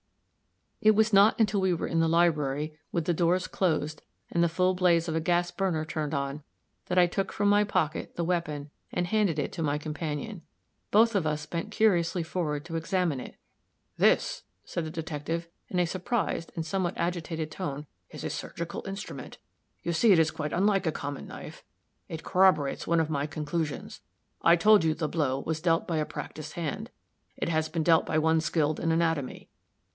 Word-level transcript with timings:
It 0.81 0.95
was 0.95 1.13
not 1.13 1.39
until 1.39 1.61
we 1.61 1.75
were 1.75 1.85
in 1.85 1.99
the 1.99 2.07
library, 2.07 2.75
with 2.91 3.05
the 3.05 3.13
doors 3.13 3.45
closed, 3.45 4.01
and 4.31 4.43
the 4.43 4.49
full 4.49 4.73
blaze 4.73 5.07
of 5.07 5.13
a 5.15 5.19
gas 5.19 5.51
burner 5.51 5.85
turned 5.85 6.15
on, 6.15 6.41
that 6.87 6.97
I 6.97 7.05
took 7.05 7.31
from 7.31 7.49
my 7.49 7.63
pocket 7.63 8.15
the 8.15 8.23
weapon, 8.23 8.71
and 8.91 9.05
handed 9.05 9.37
it 9.37 9.51
to 9.51 9.61
my 9.61 9.77
companion. 9.77 10.41
Both 10.89 11.13
of 11.13 11.27
us 11.27 11.45
bent 11.45 11.69
curiously 11.69 12.23
forward 12.23 12.65
to 12.65 12.77
examine 12.77 13.19
it. 13.19 13.35
"This," 13.97 14.41
said 14.65 14.85
the 14.85 14.89
detective, 14.89 15.47
in 15.69 15.77
a 15.77 15.85
surprised 15.85 16.51
and 16.55 16.65
somewhat 16.65 16.97
agitated 16.97 17.51
tone, 17.51 17.85
"is 18.09 18.23
a 18.23 18.31
surgical 18.31 18.83
instrument. 18.87 19.37
You 19.83 19.93
see, 19.93 20.11
it 20.11 20.17
is 20.17 20.31
quite 20.31 20.51
unlike 20.51 20.87
a 20.87 20.91
common 20.91 21.27
knife. 21.27 21.63
It 22.09 22.23
corroborates 22.23 22.87
one 22.87 22.99
of 22.99 23.11
my 23.11 23.27
conclusions. 23.27 24.01
I 24.41 24.55
told 24.55 24.83
you 24.83 24.95
the 24.95 25.07
blow 25.07 25.41
was 25.41 25.61
dealt 25.61 25.87
by 25.87 25.97
a 25.97 26.05
practiced 26.05 26.53
hand 26.53 26.89
it 27.37 27.49
has 27.49 27.69
been 27.69 27.83
dealt 27.83 28.07
by 28.07 28.17
one 28.17 28.41
skilled 28.41 28.79
in 28.79 28.91
anatomy. 28.91 29.51